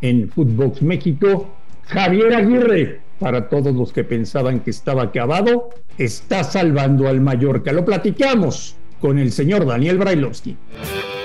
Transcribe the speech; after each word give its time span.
en 0.00 0.28
Footbox 0.28 0.82
México. 0.82 1.48
Javier 1.86 2.34
Aguirre, 2.34 3.00
para 3.18 3.48
todos 3.48 3.74
los 3.74 3.92
que 3.92 4.04
pensaban 4.04 4.60
que 4.60 4.70
estaba 4.70 5.04
acabado, 5.04 5.70
está 5.98 6.44
salvando 6.44 7.08
al 7.08 7.20
Mallorca. 7.20 7.72
Lo 7.72 7.84
platicamos 7.84 8.76
con 9.00 9.18
el 9.18 9.32
señor 9.32 9.66
Daniel 9.66 9.98
Brailovsky. 9.98 10.56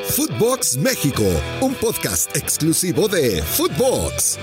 Footbox 0.04 0.78
México, 0.78 1.24
un 1.62 1.74
podcast 1.76 2.36
exclusivo 2.36 3.08
de 3.08 3.42
Footbox. 3.42 4.38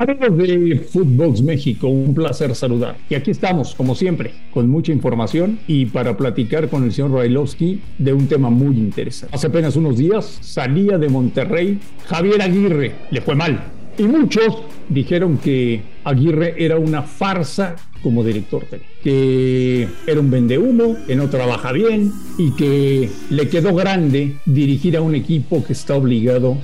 Amigos 0.00 0.38
de 0.38 0.76
Footbox 0.78 1.42
México, 1.42 1.86
un 1.88 2.14
placer 2.14 2.54
saludar. 2.54 2.96
Y 3.10 3.14
aquí 3.16 3.32
estamos, 3.32 3.74
como 3.74 3.94
siempre, 3.94 4.32
con 4.50 4.66
mucha 4.66 4.92
información 4.92 5.58
y 5.66 5.84
para 5.84 6.16
platicar 6.16 6.70
con 6.70 6.84
el 6.84 6.92
señor 6.92 7.10
Brailovsky 7.10 7.82
de 7.98 8.14
un 8.14 8.26
tema 8.26 8.48
muy 8.48 8.78
interesante. 8.78 9.36
Hace 9.36 9.48
apenas 9.48 9.76
unos 9.76 9.98
días 9.98 10.38
salía 10.40 10.96
de 10.96 11.10
Monterrey 11.10 11.78
Javier 12.06 12.40
Aguirre, 12.40 12.92
le 13.10 13.20
fue 13.20 13.34
mal. 13.34 13.62
Y 13.98 14.04
muchos 14.04 14.62
dijeron 14.88 15.36
que 15.36 15.82
Aguirre 16.04 16.54
era 16.56 16.78
una 16.78 17.02
farsa 17.02 17.76
como 18.02 18.24
director 18.24 18.64
que 19.04 19.86
era 20.06 20.18
un 20.18 20.30
vendehumo, 20.30 20.96
que 21.06 21.14
no 21.14 21.28
trabaja 21.28 21.72
bien 21.72 22.10
y 22.38 22.52
que 22.52 23.10
le 23.28 23.48
quedó 23.50 23.74
grande 23.74 24.36
dirigir 24.46 24.96
a 24.96 25.02
un 25.02 25.14
equipo 25.14 25.62
que 25.62 25.74
está 25.74 25.94
obligado 25.94 26.56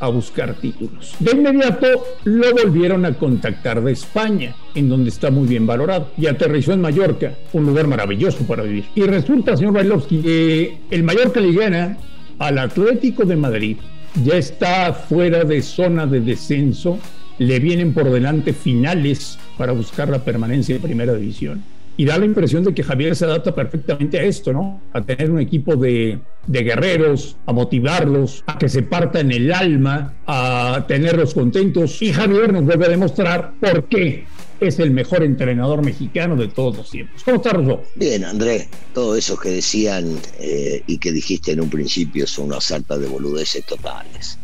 a 0.00 0.08
buscar 0.08 0.54
títulos. 0.54 1.14
De 1.18 1.32
inmediato 1.32 2.04
lo 2.24 2.52
volvieron 2.52 3.04
a 3.04 3.14
contactar 3.14 3.82
de 3.82 3.92
España, 3.92 4.54
en 4.74 4.88
donde 4.88 5.10
está 5.10 5.30
muy 5.30 5.46
bien 5.46 5.66
valorado, 5.66 6.10
y 6.16 6.26
aterrizó 6.26 6.72
en 6.72 6.80
Mallorca, 6.80 7.34
un 7.52 7.66
lugar 7.66 7.86
maravilloso 7.86 8.44
para 8.44 8.62
vivir. 8.62 8.84
Y 8.94 9.02
resulta, 9.02 9.56
señor 9.56 9.74
Bailovsky, 9.74 10.22
que 10.22 10.78
el 10.90 11.02
Mallorca 11.02 11.40
le 11.40 11.52
gana 11.52 11.98
al 12.38 12.58
Atlético 12.58 13.24
de 13.24 13.36
Madrid, 13.36 13.76
ya 14.24 14.36
está 14.36 14.92
fuera 14.92 15.44
de 15.44 15.62
zona 15.62 16.06
de 16.06 16.20
descenso, 16.20 16.98
le 17.38 17.58
vienen 17.58 17.94
por 17.94 18.10
delante 18.10 18.52
finales 18.52 19.38
para 19.56 19.72
buscar 19.72 20.08
la 20.08 20.24
permanencia 20.24 20.76
en 20.76 20.82
primera 20.82 21.14
división. 21.14 21.62
Y 22.00 22.06
da 22.06 22.16
la 22.16 22.24
impresión 22.24 22.64
de 22.64 22.72
que 22.72 22.82
Javier 22.82 23.14
se 23.14 23.26
adapta 23.26 23.54
perfectamente 23.54 24.18
a 24.18 24.22
esto, 24.22 24.54
¿no? 24.54 24.80
A 24.94 25.02
tener 25.02 25.30
un 25.30 25.38
equipo 25.38 25.76
de, 25.76 26.18
de 26.46 26.62
guerreros, 26.62 27.36
a 27.44 27.52
motivarlos, 27.52 28.42
a 28.46 28.56
que 28.56 28.70
se 28.70 28.80
partan 28.80 29.30
el 29.30 29.52
alma, 29.52 30.14
a 30.26 30.86
tenerlos 30.88 31.34
contentos. 31.34 32.00
Y 32.00 32.14
Javier 32.14 32.54
nos 32.54 32.64
vuelve 32.64 32.86
a 32.86 32.88
demostrar 32.88 33.52
por 33.60 33.84
qué 33.84 34.24
es 34.60 34.78
el 34.78 34.92
mejor 34.92 35.22
entrenador 35.22 35.84
mexicano 35.84 36.36
de 36.36 36.48
todos 36.48 36.78
los 36.78 36.90
tiempos. 36.90 37.22
¿Cómo 37.22 37.36
está, 37.36 37.50
Rosso? 37.50 37.82
Bien, 37.96 38.24
Andrés. 38.24 38.70
Todo 38.94 39.14
eso 39.14 39.36
que 39.36 39.50
decían 39.50 40.16
eh, 40.38 40.82
y 40.86 40.96
que 40.96 41.12
dijiste 41.12 41.52
en 41.52 41.60
un 41.60 41.68
principio 41.68 42.26
son 42.26 42.46
una 42.46 42.62
sarta 42.62 42.96
de 42.96 43.08
boludeces 43.08 43.66
totales. 43.66 44.38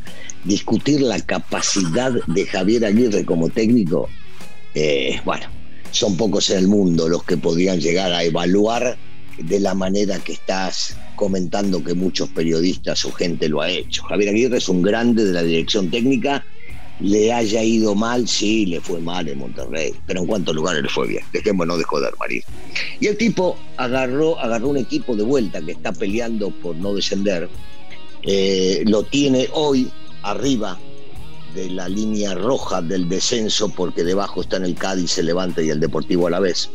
Discutir 0.45 1.01
la 1.01 1.19
capacidad 1.21 2.13
de 2.27 2.45
Javier 2.45 2.85
Aguirre 2.85 3.25
como 3.25 3.49
técnico 3.49 4.11
eh, 4.79 5.23
bueno, 5.25 5.47
son 5.97 6.17
pocos 6.17 6.51
en 6.51 6.59
el 6.59 6.69
mundo 6.69 7.09
los 7.09 7.25
que 7.25 7.37
podrían 7.39 7.81
llegar 7.81 8.13
a 8.13 8.23
evaluar 8.23 8.99
de 9.39 9.61
la 9.61 9.75
manera 9.75 10.19
que 10.19 10.33
estás 10.33 10.97
comentando 11.15 11.83
que 11.83 11.95
muchos 11.95 12.29
periodistas 12.29 13.05
o 13.07 13.13
gente 13.13 13.49
lo 13.49 13.63
ha 13.63 13.71
hecho. 13.71 14.03
Javier 14.05 14.31
Aguirre 14.31 14.59
es 14.59 14.69
un 14.69 14.83
grande 14.83 15.25
de 15.25 15.33
la 15.33 15.43
dirección 15.43 15.91
técnica, 15.91 16.45
le 17.01 17.33
haya 17.33 17.63
ido 17.63 17.95
mal, 17.95 18.29
sí, 18.29 18.67
le 18.67 18.81
fue 18.81 19.01
mal 19.01 19.29
en 19.29 19.39
Monterrey, 19.39 19.95
pero 20.07 20.21
en 20.21 20.27
cuántos 20.27 20.55
lugares 20.55 20.83
le 20.83 20.89
fue 20.89 21.07
bien. 21.07 21.25
Dejémonos 21.33 21.79
de 21.79 21.85
joder, 21.85 22.13
Marín. 22.19 22.43
Y 23.01 23.07
el 23.07 23.17
tipo 23.17 23.59
agarró, 23.77 24.39
agarró 24.39 24.69
un 24.69 24.79
equipo 24.79 25.17
de 25.17 25.23
vuelta 25.23 25.63
que 25.63 25.73
está 25.73 25.93
peleando 25.93 26.51
por 26.51 26.77
no 26.77 26.95
descender, 26.95 27.49
eh, 28.23 28.83
lo 28.87 29.03
tiene 29.03 29.49
hoy 29.53 29.91
arriba 30.23 30.79
de 31.57 31.71
la 31.71 31.89
línea 31.89 32.35
roja 32.35 32.83
del 32.83 33.09
descenso, 33.09 33.71
porque 33.71 34.05
debajo 34.05 34.43
están 34.43 34.65
el 34.65 34.75
Cádiz, 34.75 35.17
el 35.17 35.27
Levante 35.27 35.65
y 35.65 35.71
el 35.71 35.81
Deportivo 35.81 36.27
a 36.27 36.31
la 36.31 36.39
vez. 36.39 36.71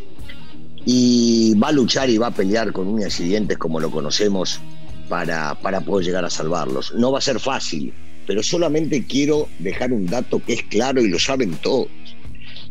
Y 0.85 1.53
va 1.53 1.67
a 1.67 1.71
luchar 1.71 2.09
y 2.09 2.17
va 2.17 2.27
a 2.27 2.31
pelear 2.31 2.73
con 2.73 2.87
un 2.87 3.03
accidentes 3.03 3.59
como 3.59 3.79
lo 3.79 3.91
conocemos 3.91 4.59
para, 5.07 5.53
para 5.61 5.81
poder 5.81 6.07
llegar 6.07 6.25
a 6.25 6.31
salvarlos. 6.31 6.93
No 6.95 7.11
va 7.11 7.19
a 7.19 7.21
ser 7.21 7.39
fácil, 7.39 7.93
pero 8.25 8.41
solamente 8.41 9.05
quiero 9.05 9.47
dejar 9.59 9.93
un 9.93 10.07
dato 10.07 10.41
que 10.43 10.53
es 10.53 10.63
claro 10.63 10.99
y 10.99 11.09
lo 11.09 11.19
saben 11.19 11.53
todos. 11.61 11.87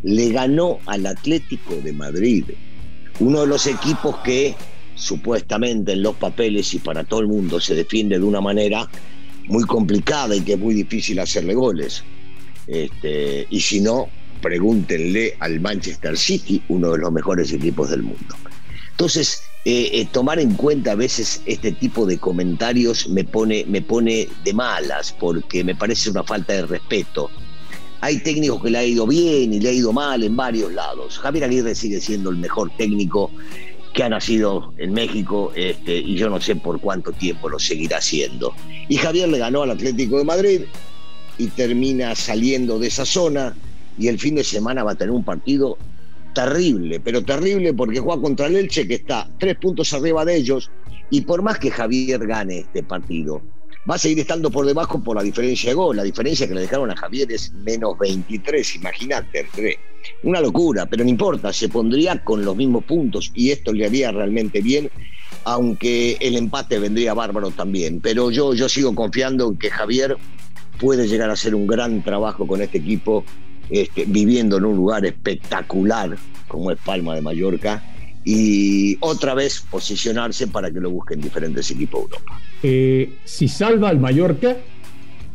Le 0.02 0.30
ganó 0.30 0.80
al 0.86 1.06
Atlético 1.06 1.76
de 1.76 1.92
Madrid, 1.92 2.44
uno 3.20 3.42
de 3.42 3.46
los 3.46 3.68
equipos 3.68 4.16
que 4.24 4.56
supuestamente 4.96 5.92
en 5.92 6.02
los 6.02 6.16
papeles 6.16 6.74
y 6.74 6.80
para 6.80 7.04
todo 7.04 7.20
el 7.20 7.28
mundo 7.28 7.60
se 7.60 7.76
defiende 7.76 8.18
de 8.18 8.24
una 8.24 8.40
manera 8.40 8.88
muy 9.50 9.64
complicada 9.64 10.34
y 10.36 10.40
que 10.40 10.54
es 10.54 10.58
muy 10.58 10.74
difícil 10.74 11.18
hacerle 11.18 11.54
goles. 11.54 12.02
Este, 12.66 13.46
y 13.50 13.60
si 13.60 13.80
no, 13.80 14.08
pregúntenle 14.40 15.34
al 15.40 15.60
Manchester 15.60 16.16
City, 16.16 16.62
uno 16.68 16.92
de 16.92 16.98
los 16.98 17.12
mejores 17.12 17.52
equipos 17.52 17.90
del 17.90 18.02
mundo. 18.02 18.36
Entonces, 18.92 19.42
eh, 19.64 19.90
eh, 19.92 20.08
tomar 20.10 20.38
en 20.38 20.54
cuenta 20.54 20.92
a 20.92 20.94
veces 20.94 21.42
este 21.46 21.72
tipo 21.72 22.06
de 22.06 22.18
comentarios 22.18 23.08
me 23.08 23.24
pone, 23.24 23.64
me 23.66 23.82
pone 23.82 24.28
de 24.44 24.54
malas 24.54 25.12
porque 25.18 25.64
me 25.64 25.74
parece 25.74 26.10
una 26.10 26.22
falta 26.22 26.54
de 26.54 26.66
respeto. 26.66 27.28
Hay 28.02 28.18
técnicos 28.20 28.62
que 28.62 28.70
le 28.70 28.78
ha 28.78 28.84
ido 28.84 29.06
bien 29.06 29.52
y 29.52 29.60
le 29.60 29.68
ha 29.68 29.72
ido 29.72 29.92
mal 29.92 30.22
en 30.22 30.34
varios 30.34 30.72
lados. 30.72 31.18
Javier 31.18 31.44
Aguirre 31.44 31.74
sigue 31.74 32.00
siendo 32.00 32.30
el 32.30 32.36
mejor 32.36 32.70
técnico 32.78 33.30
que 33.92 34.02
ha 34.04 34.08
nacido 34.08 34.72
en 34.78 34.92
México 34.92 35.52
este, 35.54 35.96
y 35.96 36.16
yo 36.16 36.30
no 36.30 36.40
sé 36.40 36.56
por 36.56 36.80
cuánto 36.80 37.12
tiempo 37.12 37.48
lo 37.48 37.58
seguirá 37.58 37.98
haciendo. 37.98 38.54
Y 38.88 38.96
Javier 38.96 39.28
le 39.28 39.38
ganó 39.38 39.62
al 39.62 39.70
Atlético 39.70 40.18
de 40.18 40.24
Madrid 40.24 40.60
y 41.38 41.48
termina 41.48 42.14
saliendo 42.14 42.78
de 42.78 42.88
esa 42.88 43.04
zona 43.04 43.54
y 43.98 44.08
el 44.08 44.18
fin 44.18 44.36
de 44.36 44.44
semana 44.44 44.84
va 44.84 44.92
a 44.92 44.94
tener 44.94 45.10
un 45.10 45.24
partido 45.24 45.76
terrible, 46.34 47.00
pero 47.00 47.24
terrible 47.24 47.74
porque 47.74 47.98
juega 47.98 48.20
contra 48.20 48.46
el 48.46 48.56
Elche 48.56 48.86
que 48.86 48.94
está 48.94 49.28
tres 49.38 49.56
puntos 49.56 49.92
arriba 49.92 50.24
de 50.24 50.36
ellos 50.36 50.70
y 51.10 51.22
por 51.22 51.42
más 51.42 51.58
que 51.58 51.70
Javier 51.70 52.24
gane 52.26 52.60
este 52.60 52.82
partido, 52.84 53.42
va 53.88 53.94
a 53.94 53.98
seguir 53.98 54.20
estando 54.20 54.50
por 54.50 54.66
debajo 54.66 55.02
por 55.02 55.16
la 55.16 55.22
diferencia 55.22 55.70
de 55.70 55.74
gol. 55.74 55.96
La 55.96 56.02
diferencia 56.02 56.46
que 56.46 56.54
le 56.54 56.62
dejaron 56.62 56.90
a 56.90 56.96
Javier 56.96 57.30
es 57.32 57.52
menos 57.52 57.98
23, 57.98 58.76
imagínate, 58.76 59.46
una 60.22 60.40
locura, 60.40 60.86
pero 60.86 61.04
no 61.04 61.10
importa, 61.10 61.52
se 61.52 61.68
pondría 61.68 62.22
con 62.24 62.44
los 62.44 62.56
mismos 62.56 62.84
puntos 62.84 63.30
y 63.34 63.50
esto 63.50 63.72
le 63.72 63.86
haría 63.86 64.10
realmente 64.12 64.60
bien, 64.60 64.90
aunque 65.44 66.16
el 66.20 66.36
empate 66.36 66.78
vendría 66.78 67.14
bárbaro 67.14 67.50
también. 67.50 68.00
Pero 68.00 68.30
yo, 68.30 68.54
yo 68.54 68.68
sigo 68.68 68.94
confiando 68.94 69.48
en 69.48 69.56
que 69.56 69.70
Javier 69.70 70.16
puede 70.78 71.06
llegar 71.06 71.30
a 71.30 71.34
hacer 71.34 71.54
un 71.54 71.66
gran 71.66 72.02
trabajo 72.02 72.46
con 72.46 72.62
este 72.62 72.78
equipo, 72.78 73.24
este, 73.70 74.04
viviendo 74.06 74.56
en 74.56 74.64
un 74.64 74.76
lugar 74.76 75.04
espectacular 75.04 76.16
como 76.48 76.72
es 76.72 76.78
Palma 76.78 77.14
de 77.14 77.22
Mallorca 77.22 77.82
y 78.24 78.96
otra 79.00 79.34
vez 79.34 79.64
posicionarse 79.70 80.46
para 80.46 80.70
que 80.70 80.80
lo 80.80 80.90
busquen 80.90 81.20
diferentes 81.20 81.70
equipos 81.70 82.00
de 82.00 82.16
Europa. 82.16 82.40
Eh, 82.62 83.18
si 83.24 83.48
salva 83.48 83.88
al 83.88 83.98
Mallorca, 83.98 84.56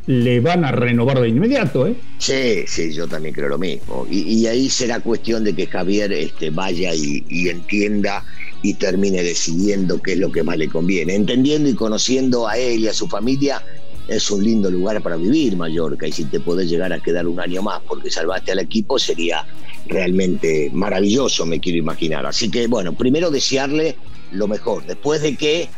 le 0.08 0.40
van 0.40 0.64
a 0.64 0.72
renovar 0.72 1.20
de 1.20 1.30
inmediato, 1.30 1.88
¿eh? 1.88 1.96
Sí, 2.20 2.66
sí, 2.68 2.94
yo 2.94 3.08
también 3.08 3.34
creo 3.34 3.50
lo 3.50 3.58
mismo. 3.58 4.06
Y, 4.10 4.46
ahí 4.46 4.70
será 4.70 5.00
cuestión 5.00 5.44
de 5.44 5.56
que 5.56 5.66
Javier 5.66 6.14
este, 6.14 6.52
vaya 6.52 6.94
y, 6.94 7.26
y, 7.28 7.50
entienda 7.50 8.24
y 8.62 8.76
termine 8.76 9.24
decidiendo 9.24 10.02
qué 10.02 10.14
es 10.14 10.20
lo 10.20 10.32
que 10.32 10.44
más 10.44 10.58
le 10.58 10.70
conviene. 10.70 11.16
Entendiendo 11.16 11.70
y 11.70 11.74
conociendo 11.74 12.48
a 12.48 12.58
él 12.58 12.82
y 12.82 12.88
a 12.88 12.94
su 12.94 13.08
familia, 13.08 13.64
es 14.08 14.30
un 14.32 14.44
lindo 14.44 14.70
lugar 14.70 15.02
para 15.02 15.16
vivir 15.16 15.56
Mallorca 15.56 16.08
y 16.08 16.12
si 16.12 16.26
te 16.26 16.40
podés 16.40 16.70
llegar 16.70 16.94
a 16.94 17.00
quedar 17.00 17.28
un 17.28 17.40
año 17.40 17.62
más 17.62 17.82
porque 17.88 18.12
salvaste 18.12 18.52
al 18.52 18.60
equipo 18.60 19.00
sería 19.00 19.46
realmente 19.88 20.70
maravilloso, 20.74 21.46
me 21.46 21.60
quiero 21.60 21.80
imaginar. 21.80 22.26
Así 22.26 22.50
que 22.50 22.68
bueno, 22.68 22.94
primero 22.94 23.32
desearle 23.32 23.96
lo 24.32 24.48
mejor, 24.48 24.86
después 24.86 25.22
de 25.22 25.36
que 25.36 25.70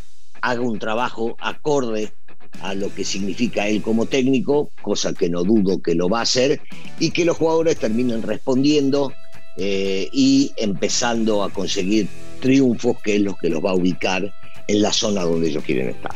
haga 0.41 0.61
un 0.61 0.79
trabajo 0.79 1.35
acorde 1.39 2.13
a 2.61 2.73
lo 2.73 2.93
que 2.93 3.03
significa 3.03 3.67
él 3.67 3.81
como 3.81 4.05
técnico, 4.05 4.71
cosa 4.81 5.13
que 5.13 5.29
no 5.29 5.43
dudo 5.43 5.81
que 5.81 5.95
lo 5.95 6.09
va 6.09 6.19
a 6.19 6.23
hacer, 6.23 6.61
y 6.99 7.11
que 7.11 7.25
los 7.25 7.37
jugadores 7.37 7.77
terminen 7.77 8.23
respondiendo 8.23 9.13
eh, 9.57 10.07
y 10.11 10.51
empezando 10.57 11.43
a 11.43 11.49
conseguir 11.49 12.07
triunfos, 12.39 12.97
que 13.03 13.17
es 13.17 13.21
lo 13.21 13.35
que 13.35 13.49
los 13.49 13.63
va 13.63 13.71
a 13.71 13.75
ubicar 13.75 14.33
en 14.67 14.81
la 14.81 14.91
zona 14.91 15.23
donde 15.23 15.49
ellos 15.49 15.63
quieren 15.63 15.89
estar. 15.89 16.15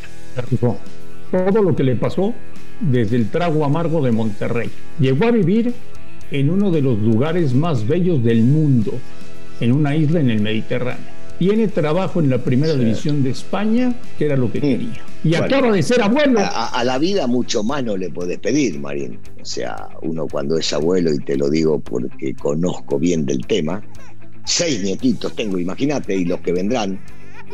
Todo 1.32 1.62
lo 1.62 1.76
que 1.76 1.84
le 1.84 1.96
pasó 1.96 2.34
desde 2.80 3.16
el 3.16 3.30
trago 3.30 3.64
amargo 3.64 4.02
de 4.02 4.12
Monterrey. 4.12 4.70
Llegó 5.00 5.26
a 5.26 5.32
vivir 5.32 5.74
en 6.32 6.50
uno 6.50 6.72
de 6.72 6.82
los 6.82 7.00
lugares 7.00 7.54
más 7.54 7.88
bellos 7.88 8.24
del 8.24 8.44
mundo, 8.44 8.94
en 9.60 9.72
una 9.72 9.96
isla 9.96 10.20
en 10.20 10.30
el 10.30 10.42
Mediterráneo 10.42 11.22
tiene 11.42 11.68
trabajo 11.68 12.20
en 12.20 12.30
la 12.30 12.38
primera 12.38 12.76
división 12.76 13.24
de 13.24 13.32
España, 13.32 13.96
que 14.20 14.26
era 14.26 14.38
lo 14.38 14.52
que 14.52 14.62
quería. 14.62 15.04
Y 15.24 15.34
acaba 15.34 15.72
de 15.72 15.82
ser 15.82 16.00
abuelo. 16.00 16.40
A, 16.40 16.84
la 16.84 17.00
vida 17.00 17.26
mucho 17.26 17.64
más 17.64 17.84
no 17.84 17.98
le 17.98 18.12
puedes 18.12 18.38
pedir, 18.38 18.80
Marín. 18.80 19.18
O 19.42 19.44
sea, 19.44 19.90
uno 20.04 20.28
cuando 20.28 20.56
es 20.60 20.72
abuelo, 20.72 21.12
y 21.12 21.18
te 21.18 21.36
lo 21.36 21.50
digo 21.50 21.80
porque 21.80 22.36
conozco 22.36 23.00
bien 23.00 23.26
del 23.26 23.44
tema, 23.48 23.82
seis 24.46 24.84
nietitos 24.84 25.36
tengo, 25.36 25.58
imagínate, 25.58 26.16
y 26.16 26.26
los 26.26 26.42
que 26.42 26.52
vendrán, 26.52 27.00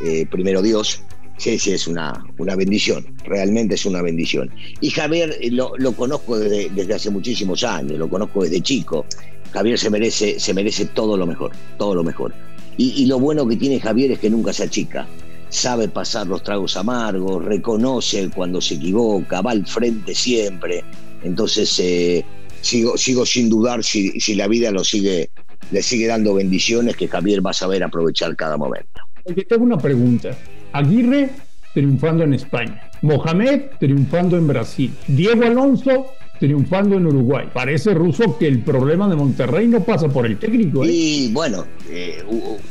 eh, 0.03 0.27
primero 0.29 0.61
Dios, 0.61 1.01
Sí, 1.37 1.59
sí, 1.59 1.71
es 1.71 1.87
una, 1.87 2.25
una 2.39 2.55
bendición, 2.55 3.05
realmente 3.23 3.75
es 3.75 3.85
una 3.85 4.01
bendición. 4.01 4.49
Y 4.81 4.89
Javier 4.89 5.37
eh, 5.39 5.51
lo, 5.51 5.71
conozco 5.93 6.37
desde, 6.37 6.69
desde, 6.69 6.95
hace 6.95 7.11
muchísimos 7.11 7.63
años, 7.63 7.99
lo 7.99 8.09
conozco 8.09 8.43
desde 8.43 8.61
chico. 8.61 9.05
Javier 9.53 9.77
se 9.77 9.89
merece, 9.89 10.39
se 10.39 10.53
merece 10.53 10.85
todo 10.85 11.15
lo 11.15 11.27
mejor, 11.27 11.51
todo 11.77 11.93
lo 11.93 12.03
mejor. 12.03 12.33
Y, 12.79 13.07
lo 13.07 13.19
bueno 13.19 13.47
que 13.47 13.55
tiene 13.55 13.79
Javier 13.79 14.11
es 14.11 14.19
que 14.19 14.29
nunca 14.29 14.53
se 14.53 14.63
achica, 14.63 15.07
sabe 15.49 15.87
pasar 15.87 16.27
los 16.27 16.43
tragos 16.43 16.77
amargos, 16.77 17.43
reconoce 17.43 18.29
cuando 18.29 18.61
se 18.61 18.75
equivoca, 18.75 19.41
va 19.41 19.51
al 19.51 19.65
frente 19.65 20.13
siempre. 20.13 20.83
Entonces, 21.23 21.79
eh, 21.79 22.23
sigo, 22.61 22.95
sigo 22.95 23.25
sin 23.25 23.49
dudar 23.49 23.83
si, 23.83 24.19
si 24.19 24.35
la 24.35 24.47
vida 24.47 24.69
lo 24.69 24.83
sigue, 24.83 25.31
le 25.71 25.81
sigue 25.81 26.05
dando 26.05 26.35
bendiciones 26.35 26.95
que 26.95 27.07
Javier 27.07 27.43
va 27.43 27.49
a 27.49 27.53
saber 27.53 27.83
aprovechar 27.83 28.35
cada 28.35 28.57
momento. 28.57 29.01
Oye, 29.25 29.43
tengo 29.45 29.63
una 29.63 29.77
pregunta. 29.79 30.37
Aguirre 30.77 31.31
triunfando 31.73 32.23
en 32.23 32.33
España, 32.33 32.89
Mohamed 33.01 33.61
triunfando 33.79 34.37
en 34.37 34.47
Brasil, 34.47 34.93
Diego 35.07 35.45
Alonso 35.45 36.13
triunfando 36.39 36.97
en 36.97 37.07
Uruguay. 37.07 37.49
Parece 37.51 37.93
ruso 37.95 38.37
que 38.37 38.47
el 38.47 38.59
problema 38.61 39.07
de 39.07 39.15
Monterrey 39.15 39.67
no 39.67 39.83
pasa 39.83 40.07
por 40.07 40.25
el 40.25 40.37
técnico. 40.37 40.83
¿eh? 40.83 40.91
Y 40.91 41.33
bueno, 41.33 41.65
eh, 41.89 42.23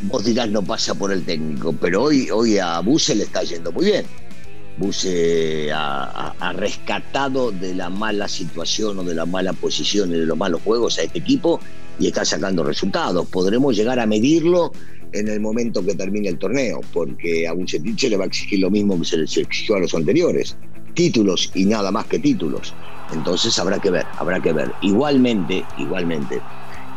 vos 0.03 0.25
dirás 0.25 0.49
no 0.51 0.63
pasa 0.63 0.95
por 0.95 1.13
el 1.13 1.25
técnico, 1.25 1.75
pero 1.81 2.05
hoy, 2.05 2.29
hoy 2.31 2.59
a 2.59 2.79
Buse 2.81 3.15
le 3.17 3.25
está 3.25 3.43
yendo 3.43 3.73
muy 3.73 3.87
bien. 3.87 4.05
Buse 4.77 5.71
ha, 5.73 6.53
rescatado 6.55 7.51
de 7.51 7.75
la 7.75 7.89
mala 7.89 8.29
situación 8.29 8.99
o 8.99 9.05
de 9.05 9.15
la 9.15 9.27
mala 9.27 9.53
posición 9.53 10.11
y 10.11 10.19
de 10.19 10.27
los 10.27 10.37
malos 10.37 10.63
juegos 10.63 10.99
a 10.99 11.03
este 11.03 11.19
equipo 11.19 11.61
y 11.99 12.09
está 12.09 12.25
sacando 12.25 12.63
resultados. 12.63 13.27
Podremos 13.29 13.75
llegar 13.75 13.99
a 13.99 14.07
medirlo 14.07 14.73
en 15.13 15.29
el 15.29 15.41
momento 15.41 15.85
que 15.85 15.95
termine 15.95 16.29
el 16.29 16.39
torneo, 16.39 16.81
porque 16.93 17.49
a 17.49 17.53
Bucetich 17.53 18.05
le 18.11 18.17
va 18.17 18.25
a 18.25 18.27
exigir 18.27 18.61
lo 18.61 18.71
mismo 18.71 18.99
que 18.99 19.07
se 19.07 19.17
le 19.17 19.25
exigió 19.25 19.77
a 19.77 19.81
los 19.81 19.95
anteriores, 19.95 20.57
títulos 20.95 21.51
y 21.55 21.65
nada 21.65 21.91
más 21.91 22.07
que 22.07 22.19
títulos. 22.19 22.75
Entonces 23.13 23.59
habrá 23.59 23.79
que 23.79 23.91
ver, 23.91 24.07
habrá 24.19 24.41
que 24.41 24.53
ver. 24.53 24.73
Igualmente, 24.83 25.65
igualmente, 25.79 26.43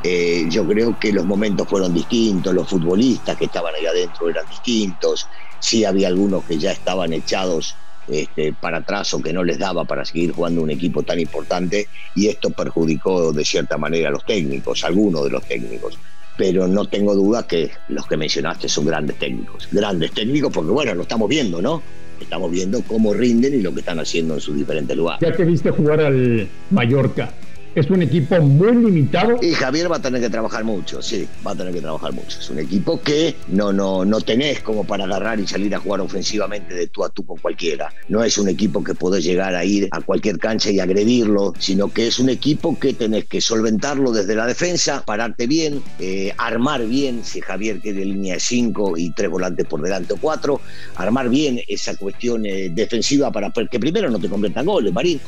eh, 0.03 0.47
yo 0.49 0.65
creo 0.65 0.97
que 0.97 1.11
los 1.11 1.25
momentos 1.25 1.67
fueron 1.67 1.93
distintos, 1.93 2.53
los 2.53 2.67
futbolistas 2.67 3.37
que 3.37 3.45
estaban 3.45 3.75
ahí 3.75 3.85
adentro 3.85 4.29
eran 4.29 4.47
distintos, 4.47 5.27
sí 5.59 5.85
había 5.85 6.07
algunos 6.07 6.43
que 6.45 6.57
ya 6.57 6.71
estaban 6.71 7.13
echados 7.13 7.75
este, 8.07 8.53
para 8.53 8.77
atrás 8.77 9.13
o 9.13 9.21
que 9.21 9.33
no 9.33 9.43
les 9.43 9.59
daba 9.59 9.85
para 9.85 10.03
seguir 10.03 10.31
jugando 10.31 10.63
un 10.63 10.71
equipo 10.71 11.03
tan 11.03 11.19
importante 11.19 11.87
y 12.15 12.27
esto 12.27 12.49
perjudicó 12.49 13.31
de 13.31 13.45
cierta 13.45 13.77
manera 13.77 14.09
a 14.09 14.11
los 14.11 14.25
técnicos, 14.25 14.83
algunos 14.83 15.23
de 15.25 15.29
los 15.29 15.43
técnicos 15.43 15.99
pero 16.39 16.69
no 16.69 16.85
tengo 16.85 17.13
duda 17.15 17.45
que 17.45 17.69
los 17.89 18.07
que 18.07 18.15
mencionaste 18.15 18.69
son 18.69 18.85
grandes 18.85 19.19
técnicos. 19.19 19.67
Grandes 19.73 20.13
técnicos 20.13 20.53
porque, 20.53 20.71
bueno, 20.71 20.95
lo 20.95 21.01
estamos 21.01 21.27
viendo, 21.27 21.61
¿no? 21.61 21.83
Estamos 22.17 22.49
viendo 22.49 22.81
cómo 22.83 23.13
rinden 23.13 23.55
y 23.55 23.61
lo 23.61 23.73
que 23.73 23.81
están 23.81 23.99
haciendo 23.99 24.35
en 24.35 24.39
sus 24.39 24.55
diferentes 24.55 24.95
lugares. 24.95 25.19
Ya 25.19 25.35
que 25.35 25.43
viste 25.43 25.69
jugar 25.69 25.99
al 25.99 26.47
Mallorca, 26.69 27.33
es 27.75 27.89
un 27.89 28.01
equipo 28.01 28.39
muy 28.41 28.75
limitado. 28.75 29.37
Y 29.41 29.53
Javier 29.53 29.91
va 29.91 29.97
a 29.97 30.01
tener 30.01 30.21
que 30.21 30.29
trabajar 30.29 30.63
mucho, 30.63 31.01
sí, 31.01 31.27
va 31.45 31.51
a 31.51 31.55
tener 31.55 31.73
que 31.73 31.81
trabajar 31.81 32.13
mucho. 32.13 32.39
Es 32.39 32.49
un 32.49 32.59
equipo 32.59 33.01
que 33.01 33.35
no, 33.47 33.71
no, 33.71 34.05
no 34.05 34.21
tenés 34.21 34.61
como 34.61 34.83
para 34.83 35.05
agarrar 35.05 35.39
y 35.39 35.47
salir 35.47 35.73
a 35.75 35.79
jugar 35.79 36.01
ofensivamente 36.01 36.73
de 36.73 36.87
tú 36.87 37.03
a 37.03 37.09
tú 37.09 37.25
con 37.25 37.37
cualquiera. 37.37 37.93
No 38.07 38.23
es 38.23 38.37
un 38.37 38.49
equipo 38.49 38.83
que 38.83 38.95
podés 38.95 39.23
llegar 39.23 39.55
a 39.55 39.63
ir 39.63 39.87
a 39.91 40.01
cualquier 40.01 40.39
cancha 40.39 40.71
y 40.71 40.79
agredirlo, 40.79 41.53
sino 41.59 41.91
que 41.91 42.07
es 42.07 42.19
un 42.19 42.29
equipo 42.29 42.77
que 42.79 42.93
tenés 42.93 43.25
que 43.25 43.41
solventarlo 43.41 44.11
desde 44.11 44.35
la 44.35 44.45
defensa, 44.45 45.03
pararte 45.05 45.47
bien, 45.47 45.81
eh, 45.99 46.33
armar 46.37 46.85
bien, 46.85 47.23
si 47.23 47.41
Javier 47.41 47.79
quiere 47.79 48.05
línea 48.05 48.35
de 48.35 48.39
5 48.39 48.97
y 48.97 49.11
tres 49.11 49.29
volantes 49.29 49.65
por 49.65 49.81
delante 49.81 50.13
o 50.13 50.17
cuatro, 50.17 50.61
armar 50.95 51.29
bien 51.29 51.61
esa 51.67 51.95
cuestión 51.95 52.45
eh, 52.45 52.69
defensiva 52.69 53.31
para 53.31 53.51
que 53.51 53.79
primero 53.79 54.09
no 54.09 54.19
te 54.19 54.29
conviertan 54.29 54.65
goles, 54.65 54.93
Marín 54.93 55.19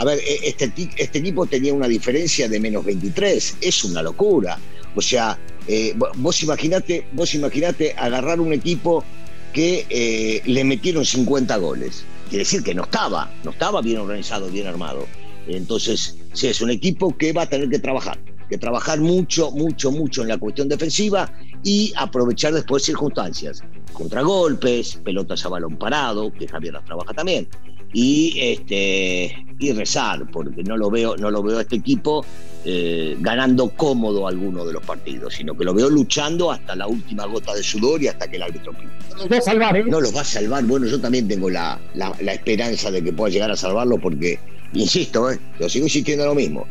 a 0.00 0.04
ver, 0.04 0.18
e, 0.20 0.48
este, 0.48 0.72
este 0.96 1.18
equipo 1.18 1.44
tenía 1.44 1.74
una 1.74 1.86
diferencia 1.86 2.48
de 2.48 2.58
menos 2.58 2.86
23, 2.86 3.58
es 3.60 3.84
una 3.84 4.02
locura. 4.02 4.58
O 4.94 5.02
sea, 5.02 5.38
eh, 5.68 5.94
vos 6.16 6.42
imaginate, 6.42 7.06
vos 7.12 7.34
imaginate 7.34 7.94
agarrar 7.98 8.40
un 8.40 8.54
equipo 8.54 9.04
que 9.52 9.86
eh, 9.90 10.40
le 10.46 10.64
metieron 10.64 11.04
50 11.04 11.54
goles. 11.58 12.04
Quiere 12.30 12.44
decir 12.44 12.62
que 12.62 12.74
no 12.74 12.84
estaba, 12.84 13.30
no 13.44 13.50
estaba 13.50 13.82
bien 13.82 13.98
organizado, 13.98 14.48
bien 14.48 14.66
armado. 14.66 15.06
Entonces, 15.46 16.16
sí, 16.32 16.46
es 16.46 16.62
un 16.62 16.70
equipo 16.70 17.14
que 17.18 17.34
va 17.34 17.42
a 17.42 17.46
tener 17.46 17.68
que 17.68 17.78
trabajar, 17.78 18.18
que 18.48 18.56
trabajar 18.56 19.00
mucho, 19.00 19.50
mucho, 19.50 19.92
mucho 19.92 20.22
en 20.22 20.28
la 20.28 20.38
cuestión 20.38 20.66
defensiva 20.66 21.30
y 21.62 21.92
aprovechar 21.94 22.54
después 22.54 22.84
circunstancias, 22.84 23.62
contragolpes, 23.92 24.98
pelotas 25.04 25.44
a 25.44 25.50
balón 25.50 25.76
parado, 25.76 26.32
que 26.32 26.48
Javier 26.48 26.72
las 26.72 26.86
trabaja 26.86 27.12
también 27.12 27.46
y 27.92 28.34
este 28.38 29.46
y 29.58 29.72
rezar 29.72 30.30
porque 30.30 30.62
no 30.62 30.76
lo 30.76 30.90
veo 30.90 31.16
no 31.16 31.30
lo 31.30 31.42
veo 31.42 31.58
a 31.58 31.62
este 31.62 31.76
equipo 31.76 32.24
eh, 32.64 33.16
ganando 33.20 33.70
cómodo 33.70 34.28
alguno 34.28 34.64
de 34.64 34.72
los 34.72 34.82
partidos 34.84 35.34
sino 35.34 35.56
que 35.56 35.64
lo 35.64 35.74
veo 35.74 35.90
luchando 35.90 36.52
hasta 36.52 36.76
la 36.76 36.86
última 36.86 37.26
gota 37.26 37.54
de 37.54 37.62
sudor 37.62 38.02
y 38.02 38.08
hasta 38.08 38.28
que 38.28 38.36
el 38.36 38.42
árbitro 38.42 38.72
los 39.16 39.30
va 39.30 39.38
a 39.38 39.40
salvar 39.40 39.76
¿eh? 39.76 39.84
no 39.84 40.00
los 40.00 40.14
va 40.14 40.20
a 40.20 40.24
salvar 40.24 40.64
bueno 40.64 40.86
yo 40.86 41.00
también 41.00 41.26
tengo 41.26 41.50
la, 41.50 41.80
la, 41.94 42.32
esperanza 42.32 42.90
de 42.90 43.02
que 43.02 43.12
pueda 43.12 43.32
llegar 43.32 43.50
a 43.50 43.56
salvarlo 43.56 43.98
porque 43.98 44.38
insisto 44.72 45.30
¿eh? 45.30 45.40
yo 45.58 45.68
sigo 45.68 45.86
insistiendo 45.86 46.26
lo 46.26 46.34
mismo 46.34 46.66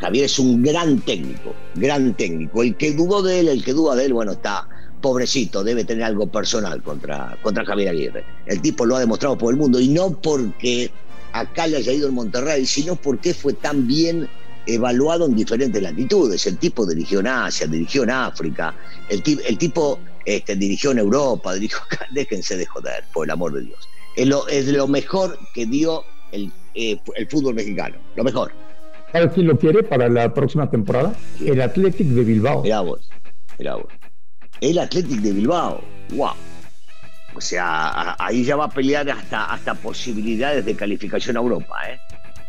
Javier 0.00 0.24
es 0.24 0.38
un 0.38 0.62
gran 0.62 1.00
técnico 1.02 1.54
gran 1.76 2.14
técnico 2.14 2.62
el 2.62 2.76
que 2.76 2.92
dudó 2.92 3.22
de 3.22 3.40
él 3.40 3.48
el 3.48 3.64
que 3.64 3.72
duda 3.72 3.94
de 3.94 4.06
él 4.06 4.12
bueno 4.12 4.32
está 4.32 4.66
pobrecito, 5.04 5.62
debe 5.62 5.84
tener 5.84 6.02
algo 6.02 6.26
personal 6.28 6.82
contra, 6.82 7.36
contra 7.42 7.62
Javier 7.62 7.90
Aguirre. 7.90 8.24
El 8.46 8.62
tipo 8.62 8.86
lo 8.86 8.96
ha 8.96 9.00
demostrado 9.00 9.36
por 9.36 9.52
el 9.52 9.60
mundo 9.60 9.78
y 9.78 9.88
no 9.88 10.18
porque 10.18 10.90
acá 11.34 11.66
le 11.66 11.76
haya 11.76 11.92
ido 11.92 12.08
en 12.08 12.14
Monterrey, 12.14 12.64
sino 12.64 12.96
porque 12.96 13.34
fue 13.34 13.52
tan 13.52 13.86
bien 13.86 14.26
evaluado 14.66 15.26
en 15.26 15.36
diferentes 15.36 15.82
latitudes. 15.82 16.46
El 16.46 16.56
tipo 16.56 16.86
dirigió 16.86 17.20
en 17.20 17.26
Asia, 17.26 17.66
dirigió 17.66 18.04
en 18.04 18.12
África, 18.12 18.74
el, 19.10 19.22
el 19.46 19.58
tipo 19.58 19.98
este, 20.24 20.56
dirigió 20.56 20.92
en 20.92 21.00
Europa, 21.00 21.52
dirigió 21.52 21.80
acá. 21.80 22.06
Déjense 22.12 22.56
de 22.56 22.64
joder, 22.64 23.04
por 23.12 23.26
el 23.26 23.30
amor 23.30 23.52
de 23.52 23.60
Dios. 23.60 23.86
Es 24.16 24.26
lo, 24.26 24.48
es 24.48 24.68
lo 24.68 24.88
mejor 24.88 25.38
que 25.52 25.66
dio 25.66 26.02
el, 26.32 26.50
eh, 26.74 26.98
el 27.14 27.28
fútbol 27.28 27.56
mexicano, 27.56 27.96
lo 28.16 28.24
mejor. 28.24 28.52
¿Sabes 29.12 29.32
quién 29.34 29.48
lo 29.48 29.58
quiere 29.58 29.82
para 29.82 30.08
la 30.08 30.32
próxima 30.32 30.70
temporada? 30.70 31.12
El 31.44 31.60
Athletic 31.60 32.06
de 32.06 32.24
Bilbao. 32.24 32.62
Mirá 32.62 32.80
vos, 32.80 33.10
mirá 33.58 33.74
vos 33.74 33.92
el 34.60 34.78
Athletic 34.78 35.20
de 35.20 35.32
Bilbao. 35.32 35.82
¡Wow! 36.10 36.32
O 37.34 37.40
sea, 37.40 38.16
ahí 38.18 38.44
ya 38.44 38.56
va 38.56 38.66
a 38.66 38.70
pelear 38.70 39.10
hasta, 39.10 39.52
hasta 39.52 39.74
posibilidades 39.74 40.64
de 40.64 40.76
calificación 40.76 41.36
a 41.36 41.40
Europa, 41.40 41.76
¿eh? 41.88 41.98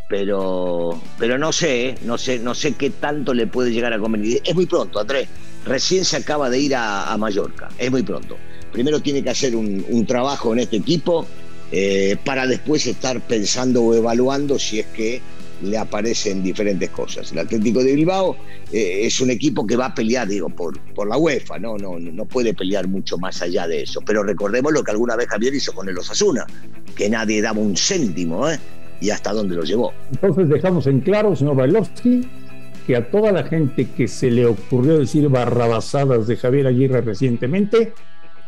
Pero, 0.08 1.00
pero 1.18 1.36
no 1.36 1.52
sé, 1.52 1.88
¿eh? 1.88 1.94
no 2.02 2.16
sé, 2.16 2.38
no 2.38 2.54
sé 2.54 2.74
qué 2.74 2.90
tanto 2.90 3.34
le 3.34 3.48
puede 3.48 3.72
llegar 3.72 3.92
a 3.92 3.98
convenir. 3.98 4.40
Es 4.44 4.54
muy 4.54 4.66
pronto, 4.66 5.00
Andrés. 5.00 5.28
Recién 5.64 6.04
se 6.04 6.16
acaba 6.18 6.48
de 6.48 6.60
ir 6.60 6.76
a, 6.76 7.16
Mallorca. 7.18 7.68
Es 7.76 7.90
muy 7.90 8.04
pronto. 8.04 8.36
Primero 8.70 9.00
tiene 9.00 9.24
que 9.24 9.30
hacer 9.30 9.56
un, 9.56 10.06
trabajo 10.06 10.52
en 10.52 10.60
este 10.60 10.76
equipo 10.76 11.26
eh, 11.72 12.16
para 12.24 12.46
después 12.46 12.86
estar 12.86 13.20
pensando 13.20 13.82
o 13.82 13.94
evaluando 13.94 14.60
si 14.60 14.78
es 14.78 14.86
que 14.86 15.20
le 15.62 15.78
aparecen 15.78 16.42
diferentes 16.42 16.90
cosas. 16.90 17.32
El 17.32 17.38
Atlético 17.38 17.82
de 17.82 17.94
Bilbao 17.94 18.36
eh, 18.72 19.00
es 19.02 19.20
un 19.20 19.30
equipo 19.30 19.66
que 19.66 19.76
va 19.76 19.86
a 19.86 19.94
pelear, 19.94 20.28
digo, 20.28 20.48
por, 20.48 20.78
por 20.94 21.08
la 21.08 21.16
UEFA, 21.16 21.58
¿no? 21.58 21.76
No, 21.76 21.98
no 21.98 22.24
puede 22.26 22.54
pelear 22.54 22.88
mucho 22.88 23.18
más 23.18 23.42
allá 23.42 23.66
de 23.66 23.82
eso. 23.82 24.00
Pero 24.04 24.22
recordemos 24.22 24.72
lo 24.72 24.82
que 24.82 24.90
alguna 24.90 25.16
vez 25.16 25.28
Javier 25.28 25.54
hizo 25.54 25.72
con 25.72 25.88
el 25.88 25.98
Osasuna, 25.98 26.46
que 26.94 27.08
nadie 27.08 27.40
daba 27.40 27.60
un 27.60 27.76
céntimo, 27.76 28.48
¿eh? 28.48 28.58
Y 29.00 29.10
hasta 29.10 29.32
dónde 29.32 29.56
lo 29.56 29.62
llevó. 29.62 29.92
Entonces 30.10 30.48
dejamos 30.48 30.86
en 30.86 31.00
claro, 31.00 31.36
señor 31.36 31.56
Bailovsky, 31.56 32.26
que 32.86 32.96
a 32.96 33.10
toda 33.10 33.32
la 33.32 33.44
gente 33.44 33.88
que 33.96 34.08
se 34.08 34.30
le 34.30 34.46
ocurrió 34.46 34.98
decir 34.98 35.28
barrabasadas 35.28 36.26
de 36.26 36.36
Javier 36.36 36.68
Aguirre 36.68 37.00
recientemente, 37.00 37.92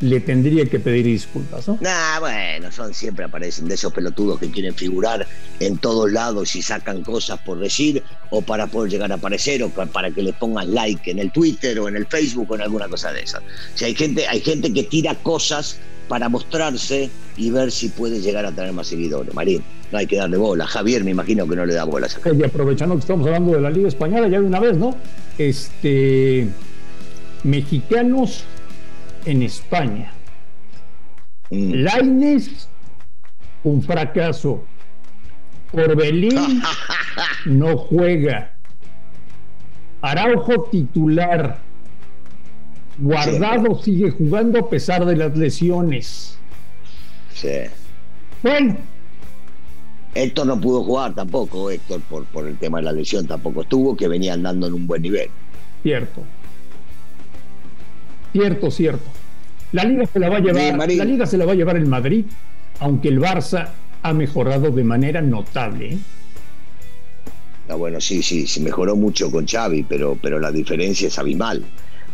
le 0.00 0.20
tendría 0.20 0.64
que 0.66 0.78
pedir 0.78 1.06
disculpas, 1.06 1.66
¿no? 1.66 1.78
Nah, 1.80 2.20
bueno, 2.20 2.70
son 2.70 2.94
siempre 2.94 3.24
aparecen 3.24 3.66
de 3.66 3.74
esos 3.74 3.92
pelotudos 3.92 4.38
que 4.38 4.50
quieren 4.50 4.74
figurar 4.74 5.26
en 5.58 5.78
todos 5.78 6.12
lados 6.12 6.54
y 6.54 6.62
sacan 6.62 7.02
cosas 7.02 7.40
por 7.40 7.58
decir 7.58 8.02
o 8.30 8.40
para 8.40 8.68
poder 8.68 8.92
llegar 8.92 9.10
a 9.10 9.16
aparecer 9.16 9.62
o 9.62 9.70
para 9.70 10.10
que 10.10 10.22
le 10.22 10.32
pongan 10.32 10.72
like 10.72 11.10
en 11.10 11.18
el 11.18 11.32
Twitter 11.32 11.78
o 11.80 11.88
en 11.88 11.96
el 11.96 12.06
Facebook 12.06 12.50
o 12.50 12.54
en 12.54 12.62
alguna 12.62 12.88
cosa 12.88 13.12
de 13.12 13.22
esas. 13.22 13.42
O 13.42 13.84
hay 13.84 13.94
gente, 13.94 14.26
hay 14.28 14.40
gente 14.40 14.72
que 14.72 14.84
tira 14.84 15.14
cosas 15.16 15.78
para 16.06 16.28
mostrarse 16.28 17.10
y 17.36 17.50
ver 17.50 17.70
si 17.70 17.88
puede 17.88 18.20
llegar 18.20 18.46
a 18.46 18.52
tener 18.52 18.72
más 18.72 18.86
seguidores. 18.86 19.34
Marín, 19.34 19.62
no 19.90 19.98
hay 19.98 20.06
que 20.06 20.16
darle 20.16 20.36
bola. 20.36 20.66
Javier, 20.66 21.04
me 21.04 21.10
imagino 21.10 21.46
que 21.46 21.56
no 21.56 21.66
le 21.66 21.74
da 21.74 21.84
bola. 21.84 22.06
A 22.06 22.32
y 22.32 22.42
aprovechando 22.44 22.94
que 22.94 23.00
estamos 23.00 23.26
hablando 23.26 23.52
de 23.52 23.60
la 23.60 23.70
Liga 23.70 23.88
Española 23.88 24.28
ya 24.28 24.40
de 24.40 24.46
una 24.46 24.60
vez, 24.60 24.76
¿no? 24.76 24.96
Este, 25.36 26.48
mexicanos 27.42 28.44
en 29.28 29.42
España. 29.42 30.10
Mm. 31.50 31.72
Laines, 31.72 32.68
un 33.64 33.82
fracaso. 33.82 34.64
Orbelín 35.72 36.62
no 37.46 37.76
juega. 37.76 38.56
Araujo 40.00 40.64
titular. 40.70 41.58
Guardado 42.98 43.80
sigue 43.80 44.10
jugando 44.10 44.60
a 44.60 44.70
pesar 44.70 45.04
de 45.04 45.16
las 45.16 45.36
lesiones. 45.36 46.38
Sí. 47.34 47.48
Bueno. 48.42 48.76
Héctor 50.14 50.46
no 50.46 50.60
pudo 50.60 50.82
jugar 50.82 51.14
tampoco, 51.14 51.70
Héctor, 51.70 52.00
por, 52.08 52.24
por 52.24 52.48
el 52.48 52.56
tema 52.56 52.78
de 52.78 52.84
la 52.84 52.92
lesión 52.92 53.26
tampoco 53.26 53.60
estuvo, 53.62 53.96
que 53.96 54.08
venía 54.08 54.32
andando 54.32 54.66
en 54.66 54.72
un 54.72 54.86
buen 54.86 55.02
nivel. 55.02 55.28
Cierto. 55.82 56.22
Cierto, 58.32 58.70
cierto. 58.70 59.17
La 59.72 59.84
liga 59.84 60.06
se 60.06 60.18
la 60.18 60.30
va 60.30 60.36
a 60.36 60.40
llevar, 60.40 60.76
la 60.76 61.04
liga 61.04 61.26
se 61.26 61.36
la 61.36 61.44
va 61.44 61.52
a 61.52 61.54
llevar 61.54 61.76
el 61.76 61.86
Madrid, 61.86 62.24
aunque 62.80 63.08
el 63.08 63.20
Barça 63.20 63.68
ha 64.02 64.12
mejorado 64.12 64.70
de 64.70 64.84
manera 64.84 65.20
notable. 65.20 65.94
¿eh? 65.94 65.98
Ah, 67.68 67.74
bueno, 67.74 68.00
sí, 68.00 68.22
sí, 68.22 68.46
se 68.46 68.60
mejoró 68.60 68.96
mucho 68.96 69.30
con 69.30 69.46
Xavi, 69.46 69.82
pero, 69.82 70.16
pero 70.20 70.38
la 70.38 70.50
diferencia 70.50 71.08
es 71.08 71.18
abismal. 71.18 71.64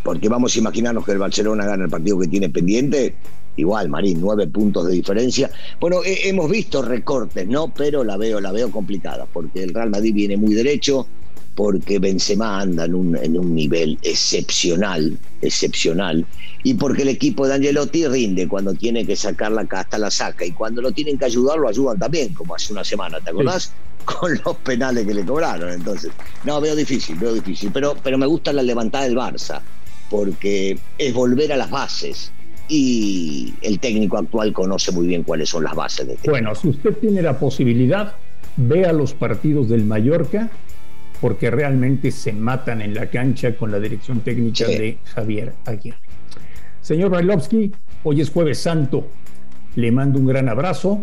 Porque 0.02 0.28
vamos 0.28 0.56
a 0.56 0.58
imaginarnos 0.58 1.04
que 1.04 1.12
el 1.12 1.18
Barcelona 1.18 1.64
gana 1.64 1.84
el 1.84 1.90
partido 1.90 2.18
que 2.18 2.28
tiene 2.28 2.50
pendiente, 2.50 3.14
igual, 3.56 3.88
Marín, 3.88 4.20
nueve 4.20 4.46
puntos 4.46 4.86
de 4.86 4.94
diferencia. 4.94 5.50
Bueno, 5.80 5.98
hemos 6.04 6.50
visto 6.50 6.82
recortes, 6.82 7.46
¿no? 7.46 7.72
Pero 7.74 8.04
la 8.04 8.16
veo, 8.16 8.40
la 8.40 8.52
veo 8.52 8.70
complicada, 8.70 9.26
porque 9.32 9.62
el 9.64 9.74
Real 9.74 9.90
Madrid 9.90 10.14
viene 10.14 10.36
muy 10.36 10.54
derecho, 10.54 11.06
porque 11.54 11.98
Benzema 11.98 12.60
anda 12.60 12.84
en 12.84 12.94
un, 12.94 13.16
en 13.16 13.38
un 13.38 13.54
nivel 13.54 13.98
excepcional, 14.02 15.16
excepcional, 15.40 16.26
y 16.62 16.74
porque 16.74 17.02
el 17.02 17.08
equipo 17.08 17.46
de 17.46 17.54
Angelotti 17.54 18.06
rinde 18.06 18.48
cuando 18.48 18.74
tiene 18.74 19.06
que 19.06 19.16
sacar 19.16 19.52
la 19.52 19.66
casta, 19.66 19.98
la 19.98 20.10
saca, 20.10 20.44
y 20.44 20.52
cuando 20.52 20.82
lo 20.82 20.92
tienen 20.92 21.18
que 21.18 21.26
ayudar, 21.26 21.58
lo 21.58 21.68
ayudan 21.68 21.98
también, 21.98 22.34
como 22.34 22.54
hace 22.54 22.72
una 22.72 22.84
semana, 22.84 23.20
¿te 23.20 23.30
acordás? 23.30 23.72
Con 24.04 24.38
los 24.44 24.56
penales 24.58 25.06
que 25.06 25.14
le 25.14 25.24
cobraron, 25.24 25.72
entonces. 25.72 26.12
No, 26.44 26.60
veo 26.60 26.76
difícil, 26.76 27.16
veo 27.16 27.32
difícil, 27.32 27.70
pero, 27.72 27.96
pero 28.02 28.18
me 28.18 28.26
gusta 28.26 28.52
la 28.52 28.62
levantada 28.62 29.04
del 29.04 29.16
Barça, 29.16 29.60
porque 30.10 30.78
es 30.98 31.14
volver 31.14 31.52
a 31.52 31.56
las 31.56 31.70
bases, 31.70 32.32
y 32.68 33.54
el 33.62 33.78
técnico 33.78 34.16
actual 34.18 34.52
conoce 34.52 34.90
muy 34.92 35.06
bien 35.06 35.22
cuáles 35.22 35.50
son 35.50 35.64
las 35.64 35.74
bases 35.74 36.06
de 36.06 36.14
este 36.14 36.30
Bueno, 36.30 36.54
si 36.54 36.68
usted 36.68 36.94
tiene 36.96 37.20
la 37.22 37.38
posibilidad, 37.38 38.14
vea 38.56 38.92
los 38.92 39.12
partidos 39.14 39.68
del 39.68 39.84
Mallorca 39.84 40.50
porque 41.20 41.50
realmente 41.50 42.10
se 42.10 42.32
matan 42.32 42.82
en 42.82 42.94
la 42.94 43.06
cancha 43.06 43.56
con 43.56 43.70
la 43.70 43.80
dirección 43.80 44.20
técnica 44.20 44.66
de 44.66 44.98
Javier 45.04 45.54
Aguirre. 45.64 45.98
Señor 46.80 47.10
Bailovsky, 47.10 47.72
hoy 48.02 48.20
es 48.20 48.30
jueves 48.30 48.58
santo. 48.58 49.08
Le 49.76 49.90
mando 49.90 50.18
un 50.18 50.26
gran 50.26 50.50
abrazo. 50.50 51.02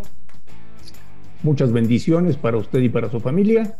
Muchas 1.42 1.72
bendiciones 1.72 2.38
para 2.38 2.58
usted 2.58 2.82
y 2.82 2.90
para 2.90 3.10
su 3.10 3.20
familia. 3.20 3.80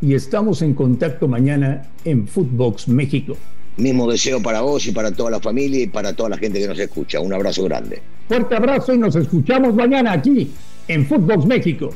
Y 0.00 0.14
estamos 0.14 0.62
en 0.62 0.72
contacto 0.72 1.28
mañana 1.28 1.82
en 2.04 2.26
Footbox 2.26 2.88
México. 2.88 3.36
Mismo 3.76 4.10
deseo 4.10 4.40
para 4.42 4.60
vos 4.60 4.86
y 4.86 4.92
para 4.92 5.10
toda 5.10 5.30
la 5.30 5.40
familia 5.40 5.82
y 5.82 5.86
para 5.86 6.12
toda 6.12 6.28
la 6.30 6.38
gente 6.38 6.60
que 6.60 6.68
nos 6.68 6.78
escucha. 6.78 7.20
Un 7.20 7.32
abrazo 7.32 7.64
grande. 7.64 8.02
Fuerte 8.28 8.54
abrazo 8.54 8.94
y 8.94 8.98
nos 8.98 9.16
escuchamos 9.16 9.74
mañana 9.74 10.12
aquí 10.12 10.50
en 10.88 11.06
Footbox 11.06 11.46
México. 11.46 11.90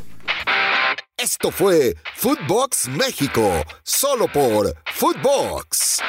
Esto 1.17 1.51
fue 1.51 1.97
Footbox 2.15 2.89
México, 2.89 3.43
solo 3.83 4.29
por 4.29 4.73
Footbox. 4.95 6.01